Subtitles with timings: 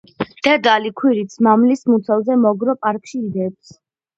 [0.45, 3.79] დედალი ქვირითს მამლის მუცელზე მოგრძო პარკში დებს.